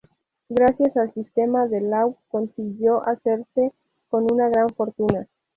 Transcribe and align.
Gracias 0.49 0.97
al 0.97 1.13
sistema 1.13 1.67
de 1.67 1.79
Law 1.79 2.17
consiguió 2.29 3.07
hacerse 3.07 3.71
con 4.09 4.23
una 4.33 4.49
gran 4.49 4.69
fortuna. 4.69 5.27